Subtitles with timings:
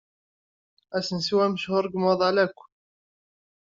[0.97, 2.59] Asensu-a mechuṛ deg umaḍal akk.